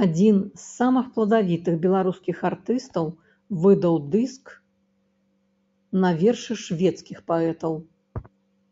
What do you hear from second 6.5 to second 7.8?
шведскіх паэтаў.